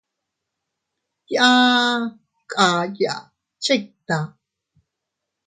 [1.33, 1.91] Yaa
[2.49, 3.13] dkayya
[3.63, 4.17] chikta.